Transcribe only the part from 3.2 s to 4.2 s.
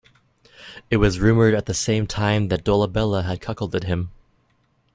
had cuckolded him.